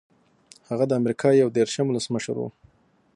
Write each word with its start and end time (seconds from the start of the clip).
هغه 0.69 0.85
د 0.87 0.91
امریکا 0.99 1.27
یو 1.31 1.49
دېرشم 1.57 1.85
ولسمشر 1.87 2.35
و. 2.39 2.43